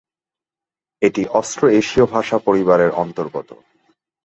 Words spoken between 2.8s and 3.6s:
অন্তঃর্গত।